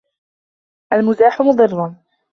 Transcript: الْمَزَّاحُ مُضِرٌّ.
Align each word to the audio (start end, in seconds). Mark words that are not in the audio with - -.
الْمَزَّاحُ 0.93 1.41
مُضِرٌّ. 1.41 1.95